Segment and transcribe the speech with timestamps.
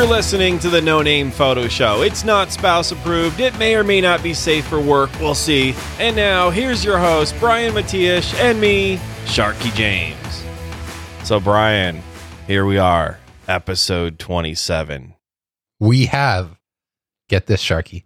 [0.00, 2.00] You're listening to the No Name Photo Show.
[2.00, 3.38] It's not spouse approved.
[3.38, 5.10] It may or may not be safe for work.
[5.20, 5.74] We'll see.
[5.98, 10.42] And now, here's your host, Brian Matiash, and me, Sharky James.
[11.22, 12.00] So, Brian,
[12.46, 15.12] here we are, episode 27.
[15.80, 16.58] We have,
[17.28, 18.04] get this, Sharky,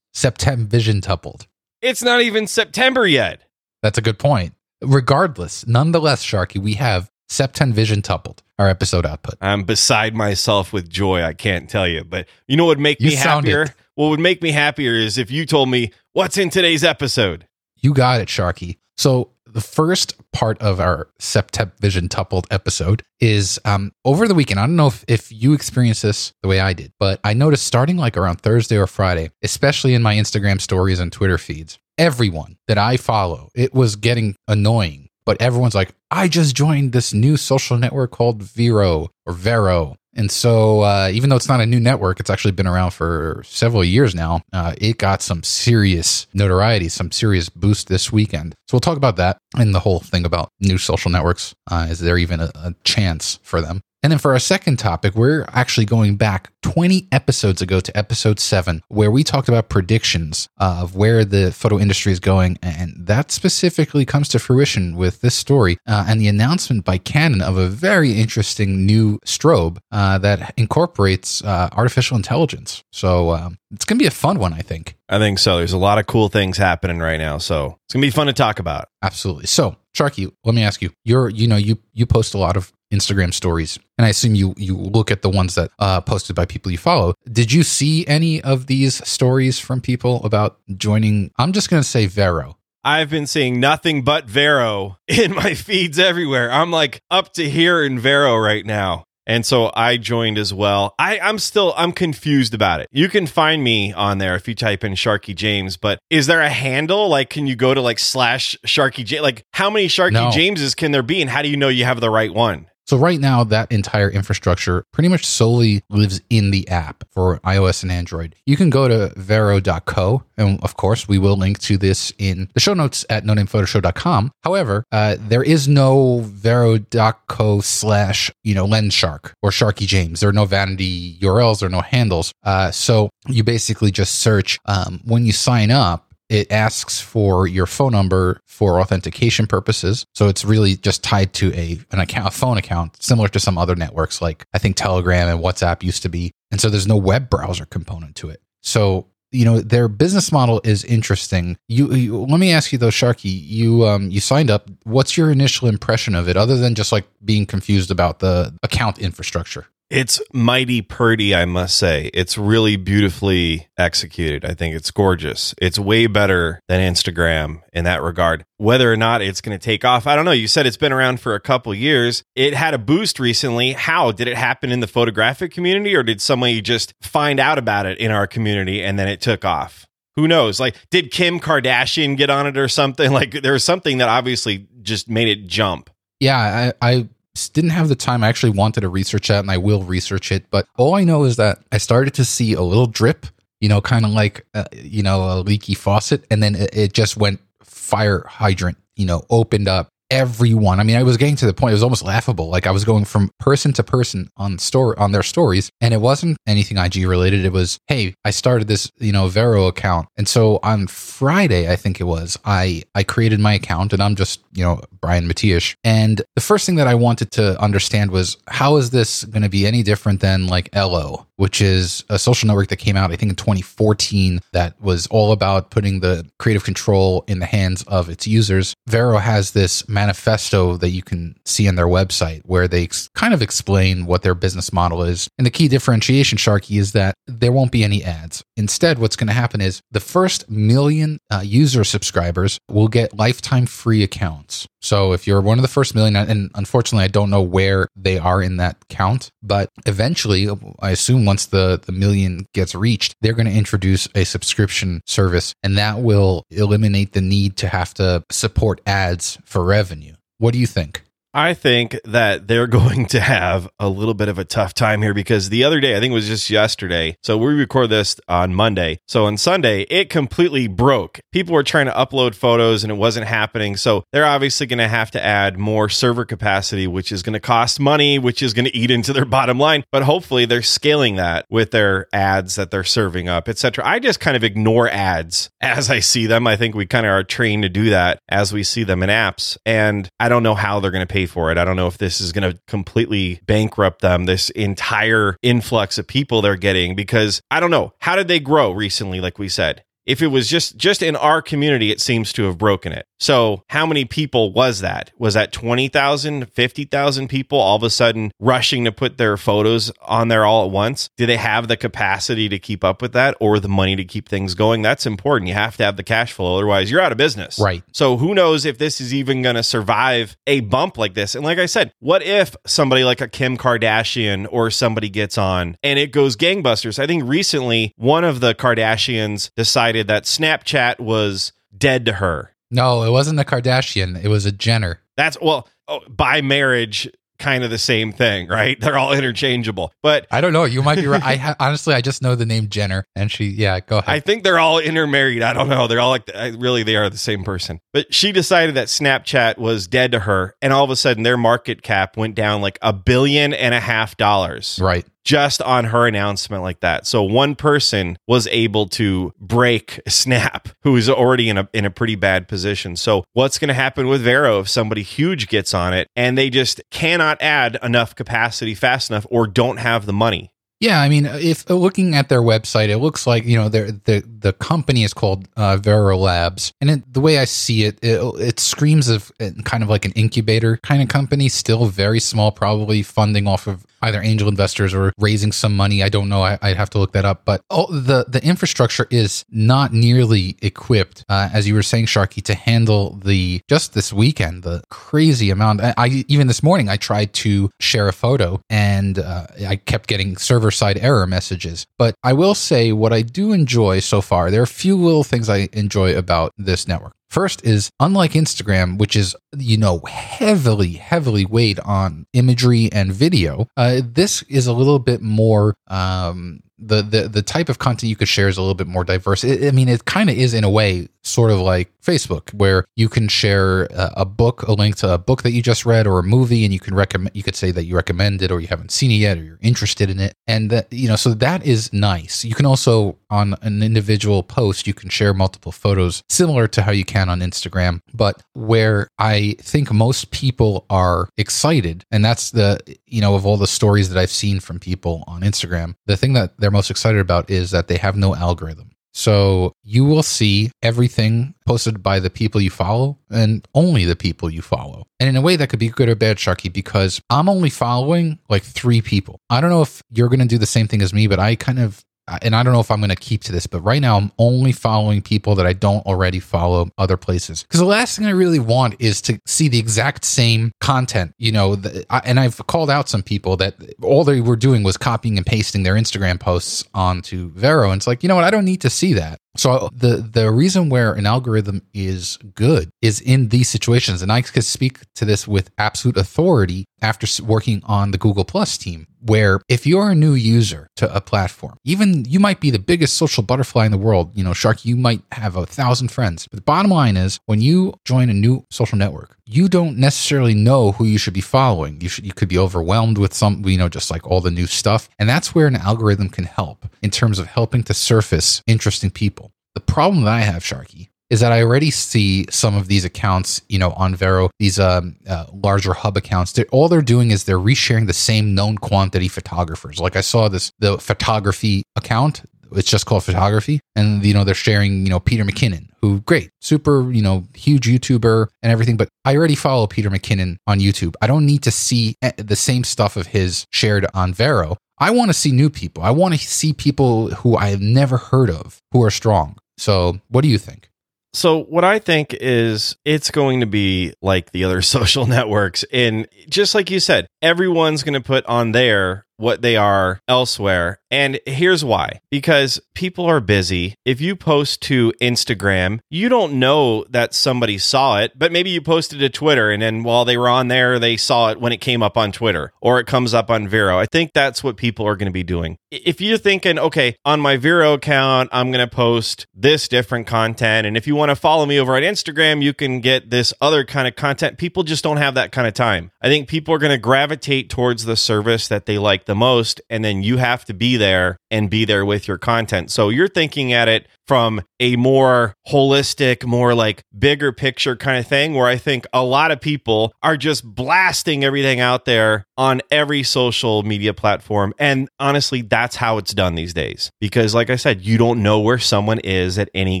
[0.14, 1.48] September Vision tupled.
[1.82, 3.42] It's not even September yet.
[3.82, 4.54] That's a good point.
[4.80, 9.34] Regardless, nonetheless, Sharky, we have September Vision tupled, our episode output.
[9.40, 11.22] I'm beside myself with joy.
[11.22, 13.62] I can't tell you, but you know what would make You me happier?
[13.64, 13.72] it.
[13.94, 17.46] What would make me happier is if you told me what's in today's episode.
[17.80, 18.78] You got it, Sharky.
[18.96, 24.60] So the first part of our Septep Vision tupled episode is um, over the weekend.
[24.60, 27.66] I don't know if, if you experienced this the way I did, but I noticed
[27.66, 32.56] starting like around Thursday or Friday, especially in my Instagram stories and Twitter feeds, everyone
[32.68, 35.08] that I follow, it was getting annoying.
[35.24, 39.96] But everyone's like, I just joined this new social network called Vero or Vero.
[40.14, 43.42] And so, uh, even though it's not a new network, it's actually been around for
[43.44, 44.40] several years now.
[44.52, 48.54] Uh, it got some serious notoriety, some serious boost this weekend.
[48.68, 51.54] So we'll talk about that and the whole thing about new social networks.
[51.70, 53.82] Uh, is there even a, a chance for them?
[54.06, 58.38] And then for our second topic, we're actually going back 20 episodes ago to episode
[58.38, 62.56] seven, where we talked about predictions of where the photo industry is going.
[62.62, 67.42] And that specifically comes to fruition with this story uh, and the announcement by Canon
[67.42, 72.84] of a very interesting new strobe uh, that incorporates uh, artificial intelligence.
[72.92, 74.96] So um, it's going to be a fun one, I think.
[75.08, 75.58] I think so.
[75.58, 78.32] There's a lot of cool things happening right now, so it's gonna be fun to
[78.32, 78.88] talk about.
[79.02, 79.46] Absolutely.
[79.46, 80.90] So, Sharky, let me ask you.
[81.04, 84.54] You're, you know, you you post a lot of Instagram stories, and I assume you
[84.56, 87.14] you look at the ones that uh, posted by people you follow.
[87.30, 91.30] Did you see any of these stories from people about joining?
[91.36, 92.56] I'm just going to say Vero.
[92.84, 96.52] I've been seeing nothing but Vero in my feeds everywhere.
[96.52, 99.02] I'm like up to here in Vero right now.
[99.26, 100.94] And so I joined as well.
[100.98, 102.88] I, I'm still I'm confused about it.
[102.92, 106.40] You can find me on there if you type in Sharky James, but is there
[106.40, 107.08] a handle?
[107.08, 109.22] Like can you go to like slash Sharky James?
[109.22, 110.30] Like how many Sharky No.
[110.30, 111.20] Jameses can there be?
[111.20, 112.68] And how do you know you have the right one?
[112.86, 117.82] So right now, that entire infrastructure pretty much solely lives in the app for iOS
[117.82, 118.36] and Android.
[118.46, 122.60] You can go to vero.co, and of course, we will link to this in the
[122.60, 124.30] show notes at nonamephotoshow.com.
[124.44, 130.20] However, uh, there is no vero.co slash, you know, lens shark or Sharky James.
[130.20, 132.32] There are no vanity URLs, there are no handles.
[132.44, 137.66] Uh, so you basically just search um, when you sign up it asks for your
[137.66, 140.06] phone number for authentication purposes.
[140.14, 143.58] So it's really just tied to a an account, a phone account, similar to some
[143.58, 146.32] other networks like I think Telegram and WhatsApp used to be.
[146.50, 148.40] And so there's no web browser component to it.
[148.62, 151.56] So you know their business model is interesting.
[151.68, 154.70] You, you let me ask you though, Sharky, you um you signed up.
[154.84, 158.98] What's your initial impression of it, other than just like being confused about the account
[158.98, 159.66] infrastructure?
[159.88, 162.10] It's mighty pretty, I must say.
[162.12, 164.44] It's really beautifully executed.
[164.44, 165.54] I think it's gorgeous.
[165.62, 168.44] It's way better than Instagram in that regard.
[168.56, 170.32] Whether or not it's going to take off, I don't know.
[170.32, 172.24] You said it's been around for a couple years.
[172.34, 173.74] It had a boost recently.
[173.74, 177.86] How did it happen in the photographic community or did somebody just find out about
[177.86, 179.86] it in our community and then it took off?
[180.16, 180.58] Who knows?
[180.58, 183.12] Like, did Kim Kardashian get on it or something?
[183.16, 185.90] Like, there was something that obviously just made it jump.
[186.18, 187.08] Yeah, I, I
[187.52, 188.24] didn't have the time.
[188.24, 190.50] I actually wanted to research that, and I will research it.
[190.50, 193.26] But all I know is that I started to see a little drip,
[193.60, 196.92] you know, kind of like uh, you know a leaky faucet, and then it, it
[196.92, 199.88] just went fire hydrant, you know, opened up.
[200.10, 202.48] Everyone, I mean, I was getting to the point; it was almost laughable.
[202.48, 206.00] Like I was going from person to person on store on their stories, and it
[206.00, 207.44] wasn't anything IG related.
[207.44, 211.76] It was, hey, I started this, you know, Vero account, and so on Friday, I
[211.76, 215.74] think it was, I I created my account, and I'm just, you know, Brian Matiash.
[215.82, 219.48] And the first thing that I wanted to understand was how is this going to
[219.48, 223.16] be any different than like Ello, which is a social network that came out, I
[223.16, 228.08] think, in 2014 that was all about putting the creative control in the hands of
[228.08, 228.74] its users.
[228.86, 233.34] Vero has this manifesto that you can see on their website where they ex- kind
[233.34, 235.28] of explain what their business model is.
[235.38, 238.42] And the key differentiation, Sharky, is that there won't be any ads.
[238.56, 243.66] Instead, what's going to happen is the first million uh, user subscribers will get lifetime
[243.66, 244.66] free accounts.
[244.80, 248.18] So if you're one of the first million, and unfortunately, I don't know where they
[248.18, 250.48] are in that count, but eventually,
[250.80, 255.52] I assume once the, the million gets reached, they're going to introduce a subscription service,
[255.62, 260.14] and that will eliminate the need to have to support ads for revenue.
[260.38, 261.02] What do you think?
[261.36, 265.12] I think that they're going to have a little bit of a tough time here
[265.12, 267.16] because the other day, I think it was just yesterday.
[267.22, 268.98] So we record this on Monday.
[269.06, 271.20] So on Sunday, it completely broke.
[271.32, 273.76] People were trying to upload photos and it wasn't happening.
[273.76, 277.40] So they're obviously going to have to add more server capacity, which is going to
[277.40, 279.84] cost money, which is going to eat into their bottom line.
[279.92, 283.86] But hopefully they're scaling that with their ads that they're serving up, etc.
[283.86, 286.46] I just kind of ignore ads as I see them.
[286.46, 289.10] I think we kind of are trained to do that as we see them in
[289.10, 289.58] apps.
[289.66, 291.58] And I don't know how they're going to pay for it.
[291.58, 296.06] I don't know if this is going to completely bankrupt them, this entire influx of
[296.06, 297.92] people they're getting, because I don't know.
[298.00, 299.82] How did they grow recently, like we said?
[300.06, 303.06] If it was just just in our community it seems to have broken it.
[303.18, 305.10] So how many people was that?
[305.18, 310.28] Was that 20,000 50,000 people all of a sudden rushing to put their photos on
[310.28, 311.10] there all at once?
[311.16, 314.28] Do they have the capacity to keep up with that or the money to keep
[314.28, 314.82] things going?
[314.82, 315.48] That's important.
[315.48, 317.58] You have to have the cash flow otherwise you're out of business.
[317.58, 317.82] Right.
[317.92, 321.34] so who knows if this is even going to survive a bump like this?
[321.34, 325.76] And like i said what if somebody like a kim kardashian or somebody gets on
[325.82, 326.98] and it goes gangbusters?
[326.98, 333.02] I think recently one of the kardashians decided that snapchat was dead to her No,
[333.04, 334.22] it wasn't a Kardashian.
[334.22, 335.00] It was a Jenner.
[335.16, 337.08] that's well oh, by marriage
[337.38, 340.64] kind of the same thing right they're all interchangeable but I don't know.
[340.64, 341.22] You might be right.
[341.22, 343.46] I ha- honestly, I just know the name Jenner, and she.
[343.46, 344.14] Yeah, go ahead.
[344.14, 345.42] I think they're all intermarried.
[345.42, 345.86] I don't know.
[345.86, 347.80] They're all like, really, they are the same person.
[347.92, 350.54] But she decided that Snapchat was dead to her.
[350.62, 353.80] And all of a sudden, their market cap went down like a billion and a
[353.80, 355.04] half dollars right.
[355.26, 357.04] Just on her announcement like that.
[357.04, 361.90] So one person was able to break Snap, who is already in a in a
[361.90, 362.96] pretty bad position.
[362.96, 366.48] So what's going to happen with Vero if somebody huge gets on it and they
[366.48, 370.52] just cannot add enough capacity fast enough or don't have the money?
[370.78, 374.52] Yeah, I mean, if looking at their website, it looks like you know the the
[374.52, 378.60] company is called uh, Vero Labs, and it, the way I see it, it, it
[378.60, 383.02] screams of uh, kind of like an incubator kind of company, still very small, probably
[383.02, 386.02] funding off of either angel investors or raising some money.
[386.02, 386.42] I don't know.
[386.42, 390.56] I, I'd have to look that up, but all, the the infrastructure is not nearly
[390.62, 395.50] equipped, uh, as you were saying, Sharky, to handle the just this weekend the crazy
[395.50, 395.80] amount.
[395.80, 400.08] I, I even this morning I tried to share a photo and uh, I kept
[400.08, 401.86] getting server side error messages.
[401.98, 404.50] But I will say what I do enjoy so far.
[404.50, 407.15] There are a few little things I enjoy about this network.
[407.28, 413.66] First is unlike Instagram, which is, you know, heavily, heavily weighed on imagery and video,
[413.76, 418.16] uh, this is a little bit more, um, the, the, the type of content you
[418.16, 419.44] could share is a little bit more diverse.
[419.44, 422.84] I I mean, it kind of is in a way sort of like Facebook, where
[422.94, 426.06] you can share a, a book, a link to a book that you just read
[426.06, 428.60] or a movie, and you can recommend, you could say that you recommend it or
[428.60, 430.34] you haven't seen it yet or you're interested in it.
[430.46, 432.44] And that, you know, so that is nice.
[432.44, 436.92] You can also, on an individual post, you can share multiple photos similar to how
[436.92, 438.00] you can on Instagram.
[438.14, 442.78] But where I think most people are excited, and that's the,
[443.16, 446.34] you know, of all the stories that I've seen from people on Instagram, the thing
[446.34, 448.90] that they're most excited about is that they have no algorithm.
[449.14, 454.50] So you will see everything posted by the people you follow and only the people
[454.50, 455.06] you follow.
[455.18, 458.38] And in a way that could be good or bad, Sharky, because I'm only following
[458.50, 459.40] like three people.
[459.48, 461.56] I don't know if you're going to do the same thing as me, but I
[461.56, 462.04] kind of
[462.42, 464.32] and I don't know if I'm going to keep to this, but right now I'm
[464.38, 467.62] only following people that I don't already follow other places.
[467.62, 471.52] Because the last thing I really want is to see the exact same content, you
[471.52, 471.76] know.
[471.76, 475.36] The, I, and I've called out some people that all they were doing was copying
[475.36, 478.44] and pasting their Instagram posts onto Vero, and it's like, you know what?
[478.44, 479.40] I don't need to see that.
[479.56, 484.32] So uh, the the reason where an algorithm is good is in these situations, and
[484.32, 489.06] I could speak to this with absolute authority after working on the Google Plus team.
[489.20, 493.14] Where if you're a new user to a platform, even you might be the biggest
[493.14, 496.46] social butterfly in the world, you know, Shark, you might have a thousand friends.
[496.48, 500.54] But the bottom line is, when you join a new social network, you don't necessarily
[500.54, 502.00] know who you should be following.
[502.00, 504.66] You should you could be overwhelmed with some, you know, just like all the new
[504.66, 509.10] stuff, and that's where an algorithm can help in terms of helping to surface interesting
[509.10, 509.45] people.
[509.76, 513.60] The problem that I have, Sharky, is that I already see some of these accounts,
[513.68, 516.52] you know, on Vero, these um, uh, larger hub accounts.
[516.52, 520.00] They're, all they're doing is they're resharing the same known quantity photographers.
[520.00, 522.42] Like I saw this, the photography account.
[522.72, 526.48] It's just called photography, and you know they're sharing, you know, Peter McKinnon, who great,
[526.62, 528.96] super, you know, huge YouTuber and everything.
[528.96, 531.16] But I already follow Peter McKinnon on YouTube.
[531.20, 534.78] I don't need to see eh, the same stuff of his shared on Vero.
[534.98, 536.02] I want to see new people.
[536.02, 539.58] I want to see people who I have never heard of who are strong.
[539.78, 540.90] So, what do you think?
[541.36, 546.26] So what I think is it's going to be like the other social networks and
[546.48, 551.40] just like you said, everyone's going to put on there what they are elsewhere And
[551.46, 553.94] here's why because people are busy.
[554.04, 558.82] If you post to Instagram, you don't know that somebody saw it, but maybe you
[558.82, 561.80] posted to Twitter and then while they were on there, they saw it when it
[561.80, 563.98] came up on Twitter or it comes up on Vero.
[563.98, 565.78] I think that's what people are going to be doing.
[565.90, 570.86] If you're thinking, okay, on my Vero account, I'm going to post this different content.
[570.86, 573.86] And if you want to follow me over on Instagram, you can get this other
[573.86, 574.58] kind of content.
[574.58, 576.10] People just don't have that kind of time.
[576.20, 579.80] I think people are going to gravitate towards the service that they like the most.
[579.88, 582.90] And then you have to be there there and be there with your content.
[582.90, 588.26] So you're thinking at it from a more holistic, more like bigger picture kind of
[588.26, 592.80] thing, where I think a lot of people are just blasting everything out there on
[592.90, 594.74] every social media platform.
[594.78, 597.10] And honestly, that's how it's done these days.
[597.20, 600.00] Because, like I said, you don't know where someone is at any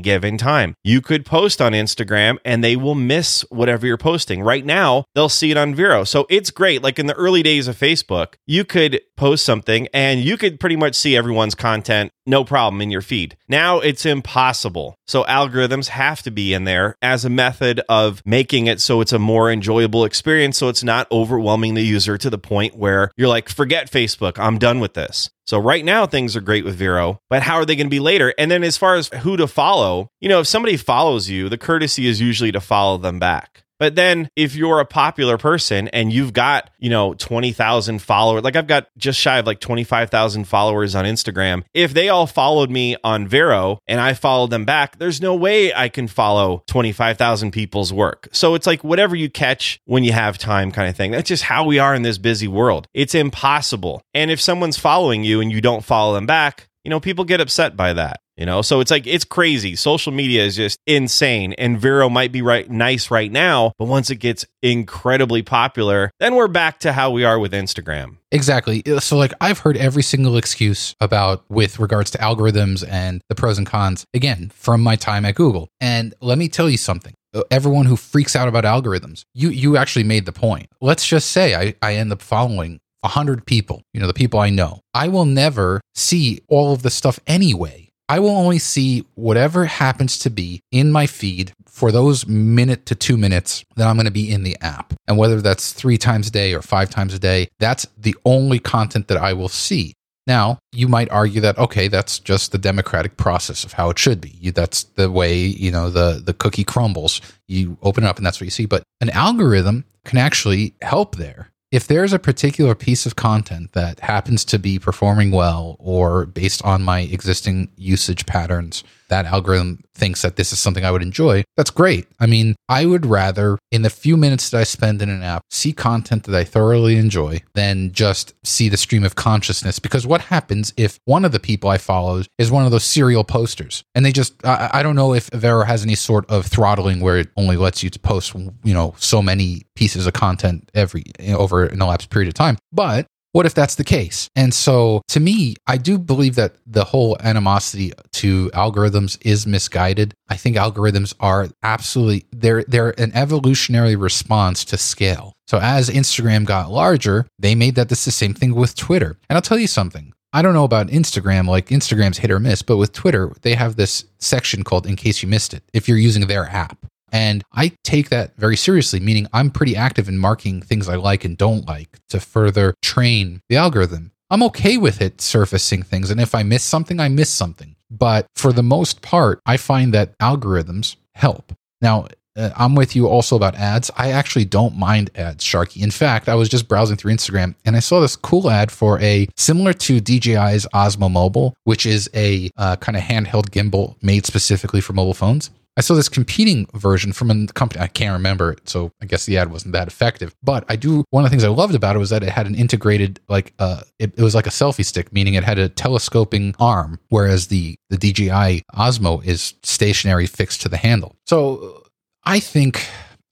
[0.00, 0.74] given time.
[0.82, 4.42] You could post on Instagram and they will miss whatever you're posting.
[4.42, 6.04] Right now, they'll see it on Vero.
[6.04, 6.82] So it's great.
[6.82, 10.76] Like in the early days of Facebook, you could post something and you could pretty
[10.76, 13.36] much see everyone's content no problem in your feed.
[13.48, 14.96] Now it's impossible.
[15.06, 19.12] So algorithms have to be in there as a method of making it so it's
[19.12, 23.28] a more enjoyable experience so it's not overwhelming the user to the point where you're
[23.28, 25.30] like forget Facebook, I'm done with this.
[25.46, 28.00] So right now things are great with Vero, but how are they going to be
[28.00, 28.34] later?
[28.36, 31.58] And then as far as who to follow, you know, if somebody follows you, the
[31.58, 33.62] courtesy is usually to follow them back.
[33.78, 38.56] But then if you're a popular person and you've got, you know, 20,000 followers, like
[38.56, 41.64] I've got just shy of like 25,000 followers on Instagram.
[41.74, 45.74] If they all followed me on Vero and I followed them back, there's no way
[45.74, 48.28] I can follow 25,000 people's work.
[48.32, 51.10] So it's like whatever you catch when you have time kind of thing.
[51.10, 52.88] That's just how we are in this busy world.
[52.94, 54.02] It's impossible.
[54.14, 57.40] And if someone's following you and you don't follow them back, you know, people get
[57.40, 58.20] upset by that.
[58.36, 59.76] You know, so it's like it's crazy.
[59.76, 64.10] Social media is just insane, and Vero might be right nice right now, but once
[64.10, 68.18] it gets incredibly popular, then we're back to how we are with Instagram.
[68.30, 68.82] Exactly.
[68.98, 73.56] So like I've heard every single excuse about with regards to algorithms and the pros
[73.56, 75.68] and cons again from my time at Google.
[75.80, 77.14] And let me tell you something.
[77.32, 80.66] Uh, everyone who freaks out about algorithms, you you actually made the point.
[80.82, 84.50] Let's just say I, I end up following 100 people, you know, the people I
[84.50, 84.80] know.
[84.92, 90.18] I will never see all of the stuff anyway I will only see whatever happens
[90.20, 94.12] to be in my feed for those minute to two minutes that I'm going to
[94.12, 94.94] be in the app.
[95.08, 98.58] And whether that's three times a day or five times a day, that's the only
[98.58, 99.94] content that I will see.
[100.26, 104.20] Now, you might argue that okay, that's just the democratic process of how it should
[104.20, 104.36] be.
[104.40, 107.20] You, that's the way you know the the cookie crumbles.
[107.46, 108.66] You open it up, and that's what you see.
[108.66, 114.00] But an algorithm can actually help there if there's a particular piece of content that
[114.00, 120.22] happens to be performing well or based on my existing usage patterns that algorithm thinks
[120.22, 122.06] that this is something I would enjoy, that's great.
[122.20, 125.42] I mean, I would rather, in the few minutes that I spend in an app,
[125.50, 129.78] see content that I thoroughly enjoy than just see the stream of consciousness.
[129.78, 133.24] Because what happens if one of the people I follow is one of those serial
[133.24, 137.00] posters and they just, I, I don't know if Vero has any sort of throttling
[137.00, 141.04] where it only lets you to post, you know, so many pieces of content every
[141.28, 142.56] over an elapsed period of time.
[142.72, 143.06] But
[143.36, 144.30] what if that's the case?
[144.34, 150.14] And so to me, I do believe that the whole animosity to algorithms is misguided.
[150.30, 155.34] I think algorithms are absolutely they're they're an evolutionary response to scale.
[155.48, 159.18] So as Instagram got larger, they made that this the same thing with Twitter.
[159.28, 160.14] And I'll tell you something.
[160.32, 163.76] I don't know about Instagram, like Instagram's hit or miss, but with Twitter, they have
[163.76, 166.86] this section called In Case You Missed It, if you're using their app.
[167.16, 171.24] And I take that very seriously, meaning I'm pretty active in marking things I like
[171.24, 174.12] and don't like to further train the algorithm.
[174.28, 176.10] I'm okay with it surfacing things.
[176.10, 177.74] And if I miss something, I miss something.
[177.90, 181.54] But for the most part, I find that algorithms help.
[181.80, 183.90] Now, uh, I'm with you also about ads.
[183.96, 185.82] I actually don't mind ads, Sharky.
[185.82, 189.00] In fact, I was just browsing through Instagram and I saw this cool ad for
[189.00, 194.26] a similar to DJI's Osmo Mobile, which is a uh, kind of handheld gimbal made
[194.26, 195.48] specifically for mobile phones.
[195.76, 197.82] I saw this competing version from a company.
[197.82, 200.34] I can't remember it, so I guess the ad wasn't that effective.
[200.42, 201.04] But I do.
[201.10, 203.52] One of the things I loved about it was that it had an integrated, like,
[203.58, 207.48] uh, it, it was like a selfie stick, meaning it had a telescoping arm, whereas
[207.48, 211.16] the the DJI Osmo is stationary, fixed to the handle.
[211.26, 211.84] So
[212.24, 212.86] I think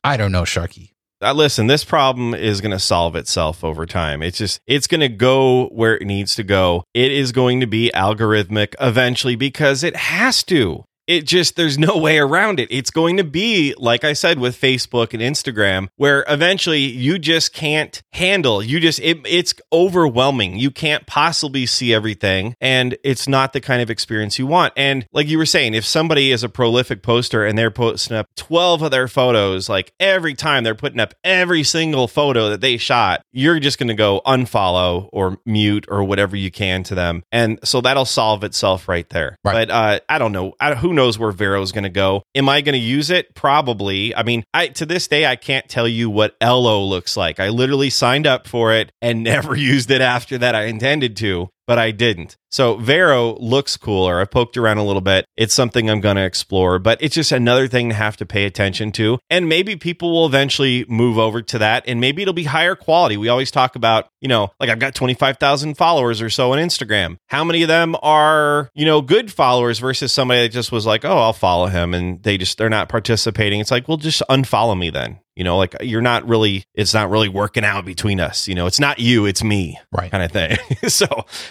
[0.04, 0.90] I don't know, Sharky.
[1.22, 4.22] Uh, listen, this problem is going to solve itself over time.
[4.22, 6.84] It's just, it's going to go where it needs to go.
[6.92, 10.84] It is going to be algorithmic eventually because it has to.
[11.06, 12.68] It just there's no way around it.
[12.70, 17.52] It's going to be like I said with Facebook and Instagram where eventually you just
[17.52, 18.62] can't handle.
[18.62, 20.58] You just it, it's overwhelming.
[20.58, 24.72] You can't possibly see everything and it's not the kind of experience you want.
[24.76, 28.26] And like you were saying, if somebody is a prolific poster and they're posting up
[28.36, 32.76] 12 of their photos like every time they're putting up every single photo that they
[32.76, 37.22] shot, you're just going to go unfollow or mute or whatever you can to them.
[37.30, 39.36] And so that'll solve itself right there.
[39.44, 39.68] Right.
[39.68, 40.54] But uh, I don't know.
[40.60, 42.22] I, who knows where Vero is going to go?
[42.34, 43.34] Am I going to use it?
[43.34, 44.14] Probably.
[44.14, 47.38] I mean, I to this day I can't tell you what Ello looks like.
[47.40, 50.54] I literally signed up for it and never used it after that.
[50.54, 52.36] I intended to, but I didn't.
[52.50, 54.20] So Vero looks cooler.
[54.20, 55.24] I poked around a little bit.
[55.36, 58.44] It's something I'm going to explore, but it's just another thing to have to pay
[58.44, 59.18] attention to.
[59.28, 63.16] And maybe people will eventually move over to that and maybe it'll be higher quality.
[63.16, 67.16] We always talk about, you know, like I've got 25,000 followers or so on Instagram.
[67.26, 71.04] How many of them are, you know, good followers versus somebody that just was like,
[71.04, 73.60] "Oh, I'll follow him." And they just they're not participating.
[73.60, 77.10] It's like, "Well, just unfollow me then." You know, like you're not really it's not
[77.10, 78.66] really working out between us, you know.
[78.66, 79.78] It's not you, it's me.
[79.92, 80.10] Right.
[80.10, 80.56] Kind of thing.
[80.88, 81.06] so,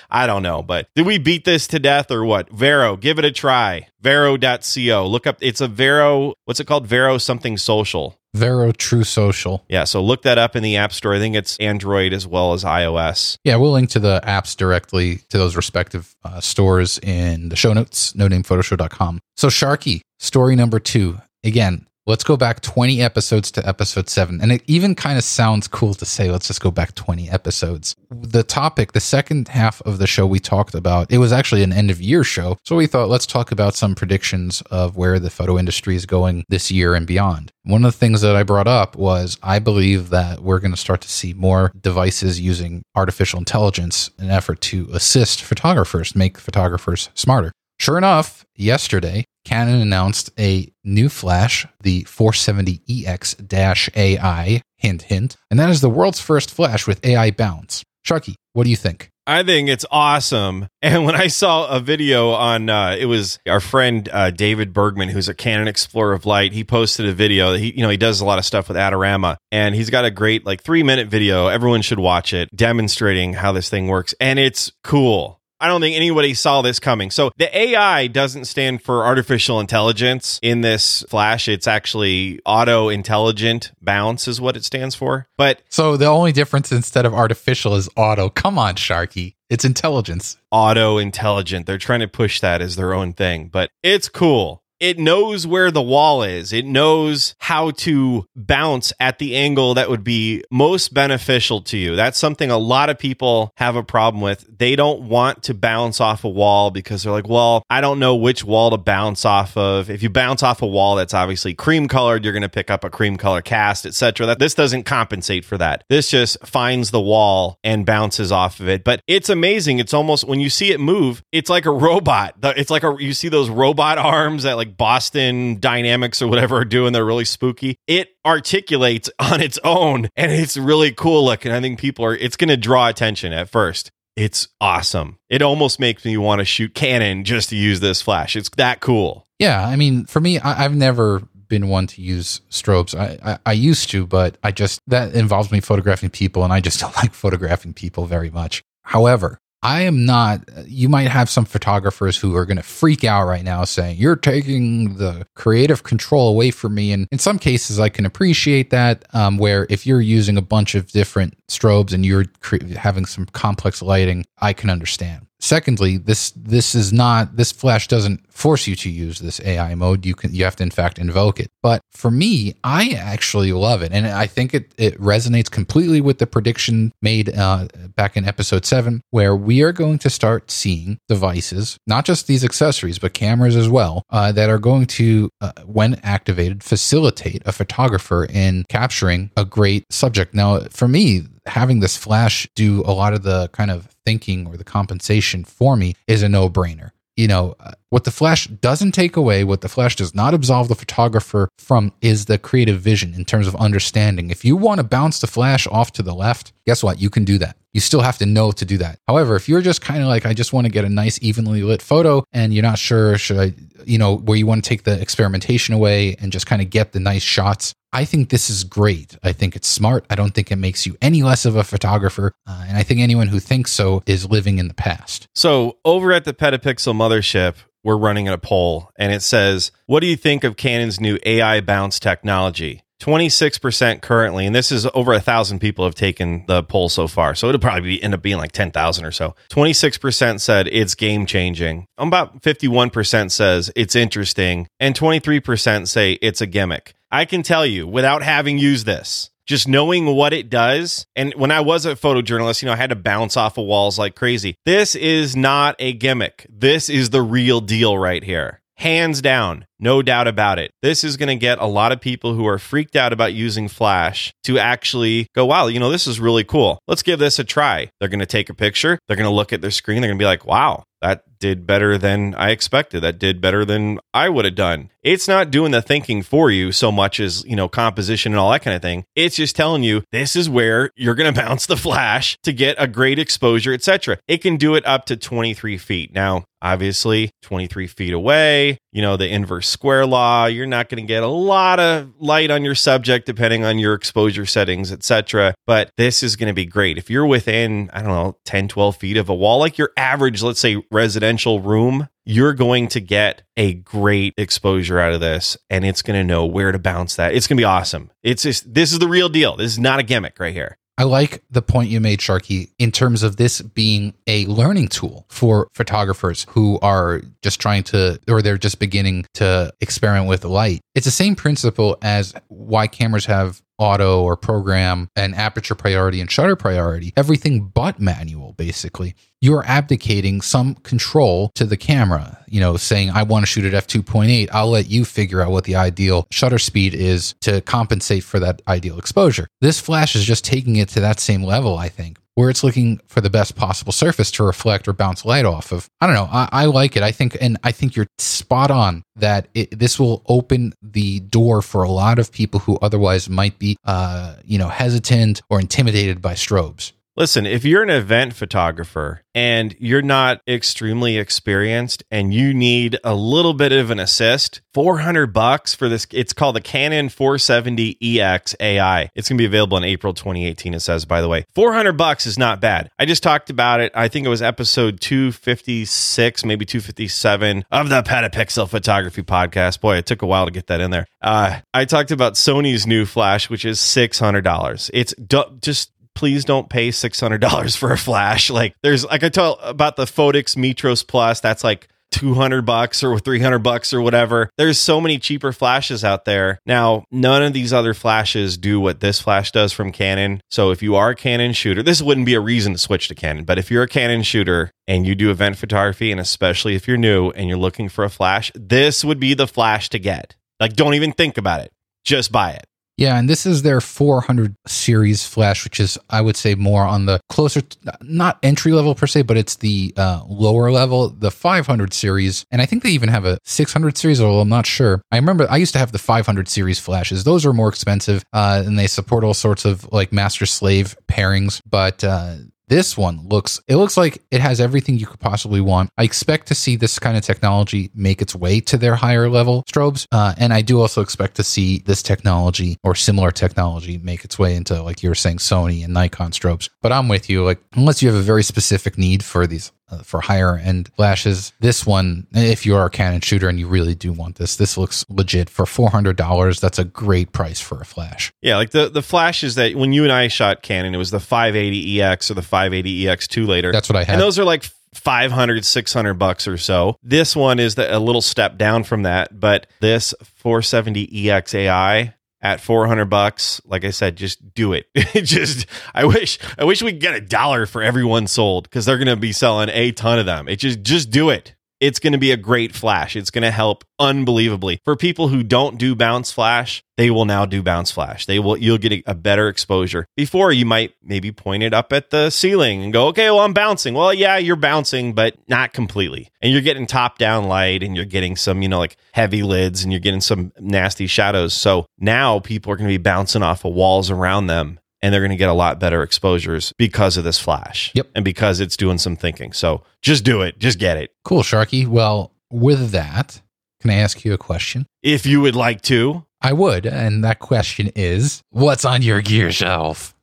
[0.09, 2.49] I don't know, but did we beat this to death or what?
[2.51, 3.87] Vero, give it a try.
[4.01, 5.07] Vero.co.
[5.07, 6.87] Look up it's a Vero, what's it called?
[6.87, 8.17] Vero something social.
[8.35, 9.63] Vero True Social.
[9.69, 11.13] Yeah, so look that up in the App Store.
[11.13, 13.37] I think it's Android as well as iOS.
[13.43, 17.73] Yeah, we'll link to the apps directly to those respective uh, stores in the show
[17.73, 19.19] notes, no namephotoshow.com.
[19.37, 21.19] So, Sharky, story number two.
[21.43, 24.41] Again, let's go back 20 episodes to episode seven.
[24.41, 27.95] And it even kind of sounds cool to say, let's just go back 20 episodes.
[28.09, 31.71] The topic, the second half of the show we talked about, it was actually an
[31.71, 32.57] end of year show.
[32.65, 36.43] So we thought, let's talk about some predictions of where the photo industry is going
[36.49, 37.51] this year and beyond.
[37.63, 40.77] One of the things that I brought up was I believe that we're going to
[40.77, 46.37] start to see more devices using artificial intelligence in an effort to assist photographers, make
[46.37, 47.53] photographers smarter.
[47.79, 55.69] Sure enough, yesterday, Canon announced a new flash, the 470EX AI, hint, hint, and that
[55.69, 57.83] is the world's first flash with AI bounce.
[58.05, 59.09] Sharky, what do you think?
[59.25, 60.67] I think it's awesome.
[60.83, 65.07] And when I saw a video on, uh, it was our friend uh, David Bergman,
[65.07, 66.51] who's a Canon Explorer of Light.
[66.51, 67.53] He posted a video.
[67.53, 70.11] He, you know, he does a lot of stuff with Adorama, and he's got a
[70.11, 71.47] great like three minute video.
[71.47, 75.39] Everyone should watch it, demonstrating how this thing works, and it's cool.
[75.63, 77.09] I don't think anybody saw this coming.
[77.09, 81.47] So the AI doesn't stand for artificial intelligence in this flash.
[81.47, 85.25] It's actually auto intelligent bounce is what it stands for.
[85.37, 88.29] But So the only difference instead of artificial is auto.
[88.29, 89.35] Come on, Sharky.
[89.49, 90.37] It's intelligence.
[90.51, 91.65] auto intelligent.
[91.65, 94.62] They're trying to push that as their own thing, but it's cool.
[94.79, 96.51] It knows where the wall is.
[96.51, 101.95] It knows how to bounce at the angle that would be most beneficial to you.
[101.95, 104.45] That's something a lot of people have a problem with.
[104.57, 108.15] They don't want to bounce off a wall because they're like, well, I don't know
[108.15, 109.89] which wall to bounce off of.
[109.89, 112.83] If you bounce off a wall that's obviously cream colored, you're going to pick up
[112.83, 114.25] a cream color cast, etc.
[114.25, 115.83] That this doesn't compensate for that.
[115.89, 118.83] This just finds the wall and bounces off of it.
[118.83, 119.79] But it's amazing.
[119.79, 122.35] It's almost when you see it move, it's like a robot.
[122.43, 126.65] It's like a you see those robot arms that like Boston Dynamics or whatever are
[126.65, 126.93] doing.
[126.93, 127.77] They're really spooky.
[127.87, 131.51] It articulates on its own and it's really cool looking.
[131.51, 133.91] I think people are it's going to draw attention at first.
[134.15, 135.17] It's awesome.
[135.29, 138.35] It almost makes me want to shoot Canon just to use this flash.
[138.35, 139.27] It's that cool.
[139.39, 142.97] Yeah, I mean, for me, I, I've never been one to use strobes.
[142.97, 146.59] I, I, I used to, but I just, that involves me photographing people, and I
[146.59, 148.63] just don't like photographing people very much.
[148.83, 153.25] However, I am not, you might have some photographers who are going to freak out
[153.25, 156.91] right now saying, you're taking the creative control away from me.
[156.91, 160.75] And in some cases, I can appreciate that, um, where if you're using a bunch
[160.75, 165.27] of different strobes and you're cre- having some complex lighting, I can understand.
[165.43, 170.05] Secondly, this this is not this flash doesn't force you to use this AI mode.
[170.05, 171.51] You can you have to in fact invoke it.
[171.61, 176.19] But for me, I actually love it, and I think it it resonates completely with
[176.19, 180.97] the prediction made uh, back in episode seven, where we are going to start seeing
[181.09, 185.51] devices, not just these accessories, but cameras as well, uh, that are going to, uh,
[185.65, 190.33] when activated, facilitate a photographer in capturing a great subject.
[190.33, 194.57] Now, for me, having this flash do a lot of the kind of thinking or
[194.57, 196.91] the compensation for me is a no brainer.
[197.15, 200.67] You know, uh, what the flash doesn't take away, what the flash does not absolve
[200.67, 204.31] the photographer from is the creative vision in terms of understanding.
[204.31, 206.99] If you want to bounce the flash off to the left, guess what?
[206.99, 207.55] You can do that.
[207.73, 208.99] You still have to know to do that.
[209.07, 211.63] However, if you're just kind of like, I just want to get a nice, evenly
[211.63, 213.53] lit photo and you're not sure, should I,
[213.85, 216.91] you know, where you want to take the experimentation away and just kind of get
[216.91, 219.17] the nice shots, I think this is great.
[219.23, 220.05] I think it's smart.
[220.09, 222.33] I don't think it makes you any less of a photographer.
[222.47, 225.27] Uh, and I think anyone who thinks so is living in the past.
[225.35, 230.07] So over at the Petapixel mothership, we're running a poll and it says, What do
[230.07, 232.81] you think of Canon's new AI bounce technology?
[233.03, 237.35] 26% currently, and this is over a thousand people have taken the poll so far.
[237.35, 239.35] So it'll probably end up being like 10,000 or so.
[239.49, 241.85] 26% said it's game changing.
[241.97, 246.93] About 51% says it's interesting, and 23% say it's a gimmick.
[247.11, 251.05] I can tell you without having used this, just knowing what it does.
[251.13, 253.99] And when I was a photojournalist, you know, I had to bounce off of walls
[253.99, 254.55] like crazy.
[254.63, 256.47] This is not a gimmick.
[256.49, 258.61] This is the real deal right here.
[258.77, 260.71] Hands down, no doubt about it.
[260.81, 263.67] This is going to get a lot of people who are freaked out about using
[263.67, 266.79] Flash to actually go, wow, you know, this is really cool.
[266.87, 267.89] Let's give this a try.
[267.99, 268.97] They're going to take a picture.
[269.07, 270.01] They're going to look at their screen.
[270.01, 273.01] They're going to be like, wow, that did better than I expected.
[273.01, 274.89] That did better than I would have done.
[275.03, 278.51] It's not doing the thinking for you so much as, you know, composition and all
[278.51, 279.03] that kind of thing.
[279.13, 282.77] It's just telling you this is where you're going to bounce the flash to get
[282.79, 284.17] a great exposure, etc.
[284.29, 286.13] It can do it up to 23 feet.
[286.13, 291.07] Now, obviously, 23 feet away, you know, the inverse square law, you're not going to
[291.07, 295.53] get a lot of light on your subject depending on your exposure settings, etc.
[295.67, 296.97] But this is going to be great.
[296.97, 300.41] If you're within, I don't know, 10, 12 feet of a wall, like your average,
[300.41, 305.83] let's say, residential room, you're going to get a great exposure out of this and
[305.83, 307.33] it's going to know where to bounce that.
[307.33, 308.11] It's going to be awesome.
[308.21, 309.57] It's just, this is the real deal.
[309.57, 310.77] This is not a gimmick right here.
[310.97, 315.25] I like the point you made, Sharky, in terms of this being a learning tool
[315.27, 320.81] for photographers who are just trying to, or they're just beginning to experiment with light.
[320.93, 326.31] It's the same principle as why cameras have auto or program and aperture priority and
[326.31, 329.15] shutter priority, everything but manual, basically.
[329.41, 333.87] You're abdicating some control to the camera, you know, saying, I want to shoot at
[333.87, 334.49] f2.8.
[334.53, 338.61] I'll let you figure out what the ideal shutter speed is to compensate for that
[338.67, 339.47] ideal exposure.
[339.59, 342.99] This flash is just taking it to that same level, I think where it's looking
[343.07, 345.87] for the best possible surface to reflect or bounce light off of.
[346.01, 346.29] I don't know.
[346.31, 347.03] I, I like it.
[347.03, 351.61] I think, and I think you're spot on that it, this will open the door
[351.61, 356.21] for a lot of people who otherwise might be, uh, you know, hesitant or intimidated
[356.21, 356.91] by strobes.
[357.15, 363.13] Listen, if you're an event photographer and you're not extremely experienced and you need a
[363.13, 369.11] little bit of an assist, 400 bucks for this it's called the Canon 470EX AI.
[369.13, 371.45] It's going to be available in April 2018 it says by the way.
[371.53, 372.89] 400 bucks is not bad.
[372.97, 373.91] I just talked about it.
[373.93, 379.81] I think it was episode 256, maybe 257 of the Petapixel Photography podcast.
[379.81, 381.05] Boy, it took a while to get that in there.
[381.21, 384.89] Uh, I talked about Sony's new flash which is $600.
[384.95, 385.13] It's
[385.61, 388.49] just please don't pay $600 for a flash.
[388.53, 393.17] Like there's like I tell about the Phottix Mitros Plus, that's like 200 bucks or
[393.17, 394.49] 300 bucks or whatever.
[394.57, 396.59] There's so many cheaper flashes out there.
[396.65, 400.41] Now, none of these other flashes do what this flash does from Canon.
[400.51, 403.15] So if you are a Canon shooter, this wouldn't be a reason to switch to
[403.15, 406.87] Canon, but if you're a Canon shooter and you do event photography and especially if
[406.87, 410.35] you're new and you're looking for a flash, this would be the flash to get.
[410.59, 411.71] Like don't even think about it.
[412.05, 412.65] Just buy it.
[412.95, 417.07] Yeah, and this is their 400 series flash, which is, I would say, more on
[417.07, 421.31] the closer, to, not entry level per se, but it's the uh, lower level, the
[421.31, 422.45] 500 series.
[422.51, 425.01] And I think they even have a 600 series, although I'm not sure.
[425.11, 427.23] I remember I used to have the 500 series flashes.
[427.23, 431.61] Those are more expensive uh, and they support all sorts of like master slave pairings.
[431.67, 432.35] But uh,
[432.73, 435.91] this one looks it looks like it has everything you could possibly want.
[435.95, 439.63] I expect to see this kind of technology make its way to their higher level
[439.71, 444.25] strobes, uh, and I do also expect to see this technology or similar technology make
[444.25, 446.69] its way into like you were saying Sony and Nikon strobes.
[446.81, 447.43] But I'm with you.
[447.43, 451.53] Like unless you have a very specific need for these Uh, for higher end flashes.
[451.59, 454.77] This one, if you are a Canon shooter and you really do want this, this
[454.77, 456.59] looks legit for four hundred dollars.
[456.59, 458.33] That's a great price for a flash.
[458.41, 461.19] Yeah, like the the flashes that when you and I shot Canon, it was the
[461.19, 463.71] 580EX or the 580EX2 later.
[463.71, 464.13] That's what I had.
[464.13, 468.21] And those are like 500 600 bucks or so this one is the, a little
[468.21, 474.15] step down from that but this 470 EX AI at 400 bucks like i said
[474.17, 474.85] just do it.
[475.23, 478.85] Just i wish i wish we could get a dollar for every one sold because
[478.85, 480.47] they're going to be selling a ton of them.
[480.47, 483.17] It just just do it it's going to be a great flash.
[483.17, 484.79] It's going to help unbelievably.
[484.85, 488.25] For people who don't do bounce flash they will now do bounce flash.
[488.25, 490.05] They will you'll get a, better exposure.
[490.15, 493.53] Before you might maybe point it up at the ceiling and go okay well i'm
[493.53, 493.93] bouncing.
[493.93, 496.29] Well yeah you're bouncing but not completely.
[496.41, 499.83] And you're getting top down light and you're getting some you know like heavy lids
[499.83, 501.53] and you're getting some nasty shadows.
[501.53, 505.21] So now people are going to be bouncing off of walls around them and they're
[505.21, 507.91] going to get a lot better exposures because of this flash.
[507.93, 508.07] Yep.
[508.15, 509.51] And because it's doing some thinking.
[509.51, 510.57] So just do it.
[510.57, 511.11] Just get it.
[511.25, 511.85] Cool, Sharky.
[511.85, 513.41] Well, with that,
[513.81, 514.87] can I ask you a question?
[515.03, 516.25] If you would like to.
[516.41, 516.85] I would.
[516.85, 520.15] And that question is what's on your gear shelf?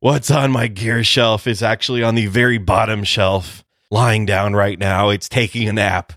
[0.00, 4.78] What's on my gear shelf is actually on the very bottom shelf, lying down right
[4.78, 5.08] now.
[5.08, 6.12] It's taking a nap.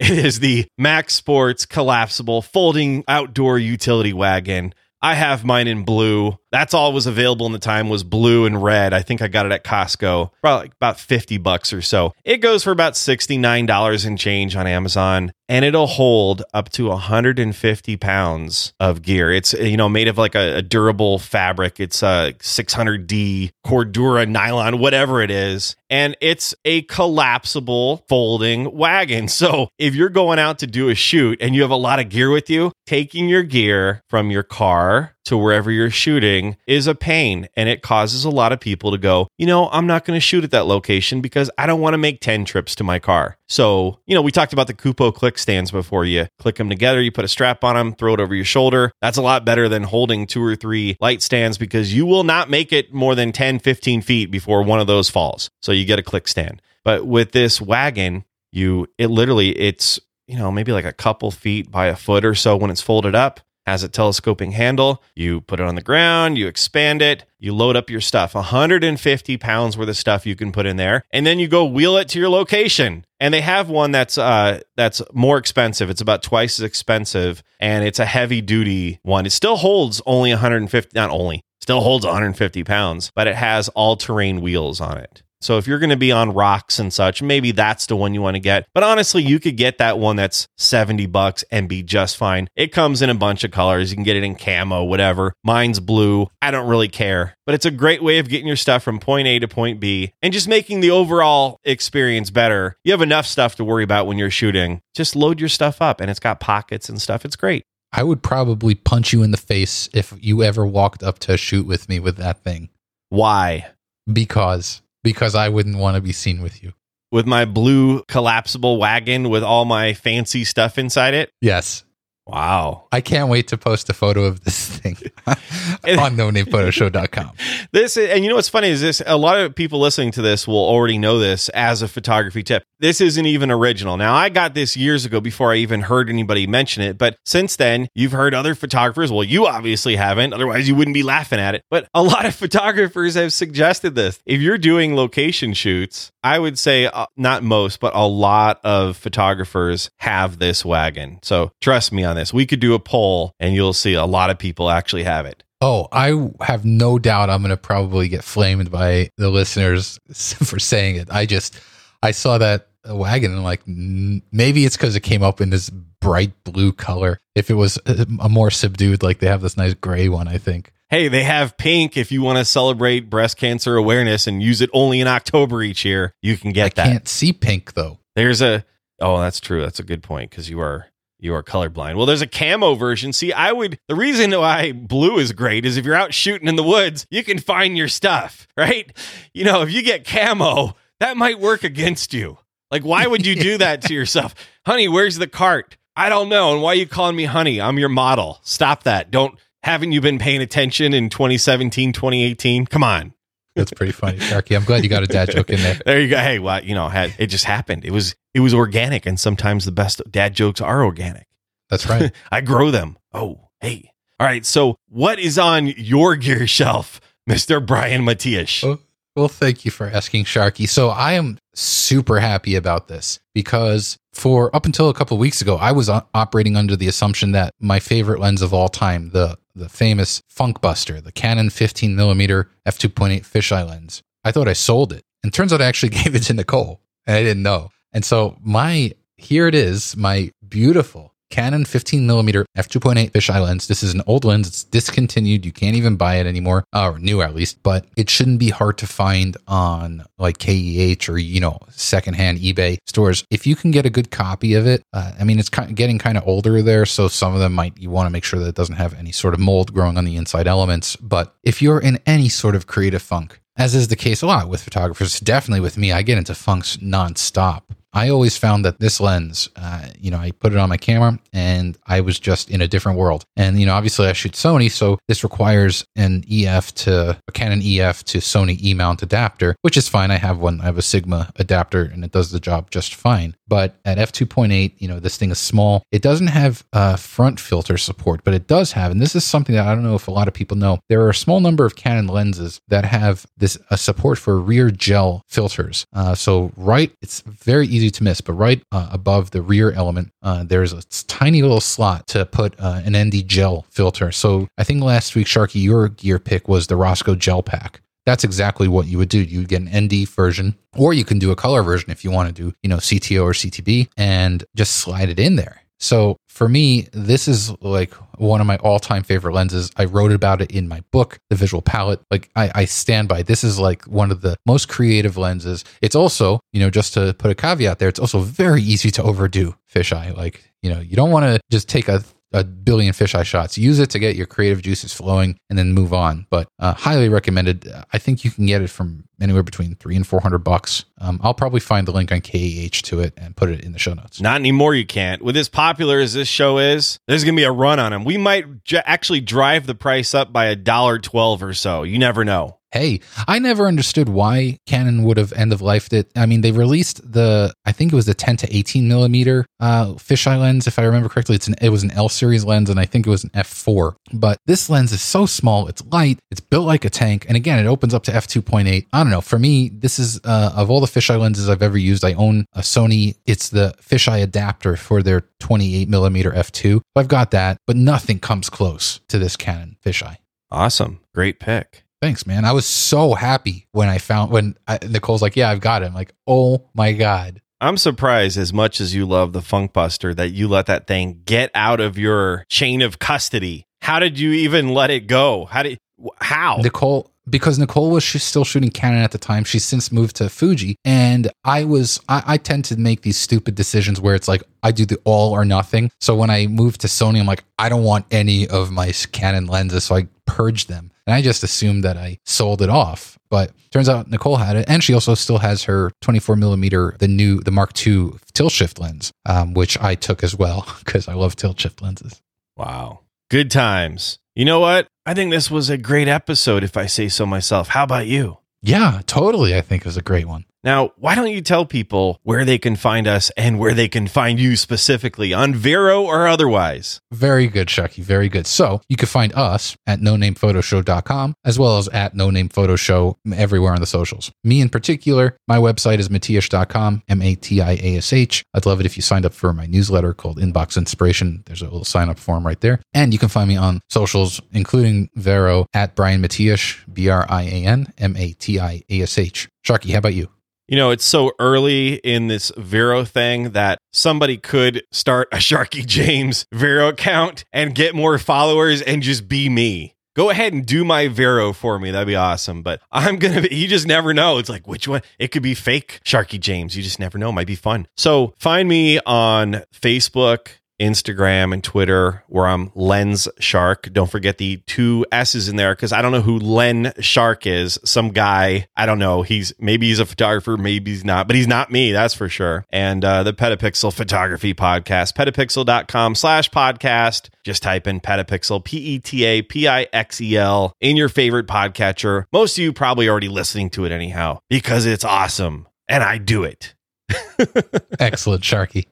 [0.00, 4.74] It is the Mac Sports collapsible folding outdoor utility wagon.
[5.00, 6.36] I have mine in blue.
[6.52, 8.92] That's all was available in the time was blue and red.
[8.92, 12.12] I think I got it at Costco, probably about 50 bucks or so.
[12.24, 17.96] It goes for about $69 and change on Amazon and it'll hold up to 150
[17.98, 19.30] pounds of gear.
[19.30, 21.78] It's you know made of like a, a durable fabric.
[21.78, 29.28] It's a 600D Cordura nylon, whatever it is, and it's a collapsible folding wagon.
[29.42, 32.08] So if you're going out to do a shoot and you have a lot of
[32.10, 36.94] gear with you, taking your gear from your car to wherever you're shooting is a
[36.94, 40.16] pain and it causes a lot of people to go, you know, I'm not going
[40.16, 42.98] to shoot at that location because I don't want to make 10 trips to my
[42.98, 43.36] car.
[43.48, 47.00] So, you know, we talked about the Kupo click stands before you click them together,
[47.00, 48.92] you put a strap on them, throw it over your shoulder.
[49.00, 52.50] That's a lot better than holding two or three light stands because you will not
[52.50, 55.50] make it more than 10, 15 feet before one of those falls.
[55.60, 56.62] So you get a click stand.
[56.84, 61.70] But with this wagon, you, it literally, it's, you know, maybe like a couple feet
[61.70, 65.02] by a foot or so when it's folded up has a telescoping handle.
[65.14, 68.34] You put it on the ground, you expand it, you load up your stuff.
[68.34, 71.96] 150 pounds worth of stuff you can put in there, and then you go wheel
[71.96, 73.04] it to your location.
[73.20, 75.90] And they have one that's uh that's more expensive.
[75.90, 79.26] It's about twice as expensive, and it's a heavy duty one.
[79.26, 83.96] It still holds only 150, not only still holds 150 pounds, but it has all
[83.96, 85.22] terrain wheels on it.
[85.42, 88.22] So if you're going to be on rocks and such, maybe that's the one you
[88.22, 88.66] want to get.
[88.74, 92.48] But honestly, you could get that one that's 70 bucks and be just fine.
[92.54, 93.90] It comes in a bunch of colors.
[93.90, 95.34] You can get it in camo, whatever.
[95.42, 96.28] Mine's blue.
[96.40, 97.34] I don't really care.
[97.44, 100.12] But it's a great way of getting your stuff from point A to point B
[100.22, 102.76] and just making the overall experience better.
[102.84, 104.80] You have enough stuff to worry about when you're shooting.
[104.94, 107.24] Just load your stuff up and it's got pockets and stuff.
[107.24, 107.64] It's great.
[107.92, 111.66] I would probably punch you in the face if you ever walked up to shoot
[111.66, 112.70] with me with that thing.
[113.10, 113.66] Why?
[114.10, 116.72] Because because I wouldn't want to be seen with you.
[117.10, 121.30] With my blue collapsible wagon with all my fancy stuff inside it?
[121.40, 121.84] Yes.
[122.26, 122.84] Wow.
[122.92, 127.32] I can't wait to post a photo of this thing on no namephotoshow.com.
[127.72, 130.46] This and you know what's funny is this a lot of people listening to this
[130.46, 132.62] will already know this as a photography tip.
[132.78, 133.96] This isn't even original.
[133.96, 137.56] Now I got this years ago before I even heard anybody mention it, but since
[137.56, 141.56] then you've heard other photographers, well you obviously haven't, otherwise you wouldn't be laughing at
[141.56, 141.64] it.
[141.70, 144.20] But a lot of photographers have suggested this.
[144.26, 148.96] If you're doing location shoots, I would say uh, not most, but a lot of
[148.96, 151.18] photographers have this wagon.
[151.22, 152.32] So trust me on this.
[152.32, 155.42] We could do a poll and you'll see a lot of people actually have it.
[155.60, 160.58] Oh, I have no doubt I'm going to probably get flamed by the listeners for
[160.58, 161.08] saying it.
[161.10, 161.58] I just,
[162.02, 166.32] I saw that wagon and like, maybe it's because it came up in this bright
[166.44, 167.20] blue color.
[167.34, 170.38] If it was uh, a more subdued, like they have this nice gray one, I
[170.38, 174.60] think hey, they have pink if you want to celebrate breast cancer awareness and use
[174.60, 176.14] it only in October each year.
[176.20, 176.92] You can get I that.
[176.92, 177.98] can't see pink though.
[178.14, 178.64] There's a
[179.00, 179.62] oh, that's true.
[179.62, 180.86] That's a good point because you are
[181.22, 181.96] you are colorblind.
[181.96, 183.12] Well, there's a camo version.
[183.12, 186.56] See, I would the reason why blue is great is if you're out shooting in
[186.56, 188.92] the woods, you can find your stuff, right?
[189.32, 192.38] You know, if you get camo, that might work against you.
[192.70, 194.34] Like, why would you do that to yourself?
[194.66, 195.76] honey, where's the cart?
[195.96, 196.54] I don't know.
[196.54, 197.60] And why are you calling me honey?
[197.60, 198.40] I'm your model.
[198.42, 199.10] Stop that.
[199.10, 202.66] Don't haven't you been paying attention in 2017, 2018?
[202.66, 203.14] Come on.
[203.54, 204.56] That's pretty funny, Sharky.
[204.56, 205.78] I'm glad you got a dad joke in there.
[205.84, 206.16] there you go.
[206.18, 207.84] Hey, well, you know, it just happened.
[207.84, 211.26] It was it was organic, and sometimes the best dad jokes are organic.
[211.68, 212.12] That's right.
[212.32, 212.98] I grow them.
[213.12, 213.92] Oh, hey.
[214.18, 214.44] All right.
[214.46, 218.64] So, what is on your gear shelf, Mister Brian Matiash?
[218.64, 218.78] Oh,
[219.16, 220.68] well, thank you for asking, Sharky.
[220.68, 225.56] So, I am super happy about this because for up until a couple weeks ago,
[225.56, 229.68] I was operating under the assumption that my favorite lens of all time, the the
[229.68, 234.02] famous Funkbuster, the Canon 15 millimeter f2.8 fisheye lens.
[234.24, 237.16] I thought I sold it, and turns out I actually gave it to Nicole, and
[237.16, 237.70] I didn't know.
[237.92, 243.66] And so my here it is, my beautiful Canon 15 millimeter f2.8 fisheye lens.
[243.66, 244.46] This is an old lens.
[244.46, 245.46] It's discontinued.
[245.46, 247.62] You can't even buy it anymore, or new at least.
[247.62, 252.76] But it shouldn't be hard to find on like KEH or you know secondhand eBay
[252.86, 253.24] stores.
[253.30, 255.74] If you can get a good copy of it, uh, I mean it's kind of
[255.74, 258.38] getting kind of older there, so some of them might you want to make sure
[258.38, 260.96] that it doesn't have any sort of mold growing on the inside elements.
[260.96, 264.50] But if you're in any sort of creative funk, as is the case a lot
[264.50, 267.62] with photographers, definitely with me, I get into funks nonstop.
[267.94, 271.18] I always found that this lens, uh, you know, I put it on my camera
[271.32, 273.24] and I was just in a different world.
[273.36, 277.60] And, you know, obviously I shoot Sony, so this requires an EF to a Canon
[277.62, 280.10] EF to Sony E mount adapter, which is fine.
[280.10, 283.36] I have one, I have a Sigma adapter and it does the job just fine.
[283.46, 285.82] But at f2.8, you know, this thing is small.
[285.92, 289.54] It doesn't have uh, front filter support, but it does have, and this is something
[289.54, 291.66] that I don't know if a lot of people know, there are a small number
[291.66, 295.84] of Canon lenses that have this a support for rear gel filters.
[295.92, 299.72] Uh, so, right, it's very easy easy to miss, but right uh, above the rear
[299.72, 304.12] element, uh, there's a tiny little slot to put uh, an ND gel filter.
[304.12, 308.24] So I think last week, Sharky, your gear pick was the Rosco gel pack that's
[308.24, 309.22] exactly what you would do.
[309.22, 312.10] You would get an ND version, or you can do a color version if you
[312.10, 315.61] want to do, you know, CTO or CTB and just slide it in there.
[315.82, 319.70] So for me, this is like one of my all time favorite lenses.
[319.76, 322.00] I wrote about it in my book, The Visual Palette.
[322.08, 325.64] Like I, I, stand by this is like one of the most creative lenses.
[325.82, 329.02] It's also, you know, just to put a caveat there, it's also very easy to
[329.02, 330.16] overdo fisheye.
[330.16, 333.58] Like, you know, you don't want to just take a a billion fisheye shots.
[333.58, 336.26] Use it to get your creative juices flowing and then move on.
[336.30, 337.70] But uh, highly recommended.
[337.92, 340.84] I think you can get it from anywhere between three and four hundred bucks.
[340.98, 343.78] Um, I'll probably find the link on KEH to it and put it in the
[343.78, 344.20] show notes.
[344.20, 344.74] Not anymore.
[344.74, 345.22] You can't.
[345.22, 348.04] With as popular as this show is, there's going to be a run on them.
[348.04, 351.82] We might j- actually drive the price up by a dollar twelve or so.
[351.82, 356.10] You never know hey, I never understood why Canon would have end of lifed it.
[356.16, 359.92] I mean, they released the, I think it was the 10 to 18 millimeter uh,
[359.94, 361.36] fisheye lens, if I remember correctly.
[361.36, 363.94] It's an, it was an L series lens, and I think it was an f4.
[364.12, 367.58] But this lens is so small, it's light, it's built like a tank, and again,
[367.58, 368.86] it opens up to f2.8.
[368.92, 369.20] I don't know.
[369.20, 372.04] For me, this is uh, of all the fisheye lenses I've ever used.
[372.04, 373.16] I own a Sony.
[373.26, 376.80] It's the fisheye adapter for their 28 millimeter f2.
[376.96, 380.16] I've got that, but nothing comes close to this Canon fisheye.
[380.50, 381.84] Awesome, great pick.
[382.02, 382.44] Thanks, man.
[382.44, 385.86] I was so happy when I found when I, Nicole's like, "Yeah, I've got it."
[385.86, 390.12] I'm like, "Oh my god." I'm surprised as much as you love the Funk Buster
[390.14, 393.66] that you let that thing get out of your chain of custody.
[393.82, 395.44] How did you even let it go?
[395.44, 395.78] How did
[396.20, 396.56] how?
[396.56, 399.44] Nicole because Nicole was still shooting Canon at the time.
[399.44, 403.54] She's since moved to Fuji, and I was I, I, tend to make these stupid
[403.54, 405.90] decisions where it's like I do the all or nothing.
[406.00, 409.46] So when I moved to Sony, I'm like I don't want any of my Canon
[409.46, 410.91] lenses, so I purged them.
[411.06, 413.18] And I just assumed that I sold it off.
[413.30, 414.68] But turns out Nicole had it.
[414.68, 418.78] And she also still has her 24 millimeter, the new, the Mark II tilt shift
[418.78, 422.20] lens, um, which I took as well because I love tilt shift lenses.
[422.56, 423.00] Wow.
[423.30, 424.18] Good times.
[424.34, 424.86] You know what?
[425.04, 427.68] I think this was a great episode, if I say so myself.
[427.68, 428.38] How about you?
[428.62, 429.56] Yeah, totally.
[429.56, 430.44] I think it was a great one.
[430.64, 434.06] Now, why don't you tell people where they can find us and where they can
[434.06, 437.00] find you specifically on Vero or otherwise?
[437.10, 438.02] Very good, Shucky.
[438.02, 438.46] Very good.
[438.46, 442.48] So you can find us at no name photoshow.com as well as at no name
[442.48, 444.30] photo show everywhere on the socials.
[444.44, 448.44] Me in particular, my website is matiash.com, M A T I A S H.
[448.54, 451.42] I'd love it if you signed up for my newsletter called Inbox Inspiration.
[451.46, 452.80] There's a little sign up form right there.
[452.94, 457.42] And you can find me on socials, including Vero at Brian Matiash, B R I
[457.42, 459.48] A N M A T I A S H.
[459.66, 460.28] Sharky, how about you?
[460.68, 465.84] You know, it's so early in this Vero thing that somebody could start a Sharky
[465.86, 469.94] James Vero account and get more followers and just be me.
[470.14, 471.90] Go ahead and do my Vero for me.
[471.90, 472.62] That'd be awesome.
[472.62, 474.38] But I'm going to, you just never know.
[474.38, 475.00] It's like, which one?
[475.18, 476.76] It could be fake Sharky James.
[476.76, 477.30] You just never know.
[477.30, 477.88] It might be fun.
[477.96, 480.48] So find me on Facebook,
[480.82, 483.88] Instagram and Twitter where I'm Lens Shark.
[483.92, 487.78] Don't forget the two S's in there because I don't know who Len Shark is.
[487.84, 489.22] Some guy, I don't know.
[489.22, 492.66] He's maybe he's a photographer, maybe he's not, but he's not me, that's for sure.
[492.70, 497.30] And uh, the Petapixel Photography Podcast, petapixel.com slash podcast.
[497.44, 501.08] Just type in Petapixel, P E T A P I X E L, in your
[501.08, 502.24] favorite podcatcher.
[502.32, 506.42] Most of you probably already listening to it anyhow because it's awesome and I do
[506.42, 506.74] it.
[508.00, 508.86] Excellent, Sharky.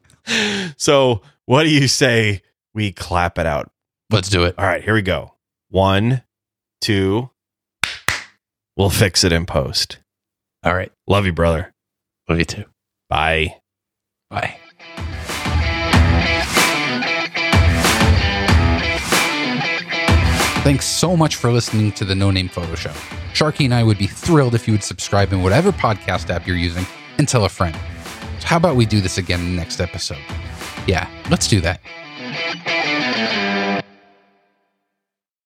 [0.77, 2.43] So what do you say
[2.75, 3.73] we clap it out?
[4.09, 4.55] Let's do it.
[4.57, 5.35] All right, here we go.
[5.69, 6.23] One,
[6.81, 7.29] two.
[8.77, 9.99] We'll fix it in post.
[10.63, 10.93] All right.
[11.09, 11.75] Love you, brother.
[12.29, 12.67] Love you too.
[13.09, 13.57] Bye.
[14.31, 14.57] Bye.
[20.63, 22.91] Thanks so much for listening to the No Name Photo Show.
[23.33, 26.55] Sharky and I would be thrilled if you would subscribe in whatever podcast app you're
[26.55, 26.87] using
[27.19, 27.75] and tell a friend.
[28.39, 30.23] So how about we do this again in the next episode?
[30.87, 31.81] Yeah, let's do that.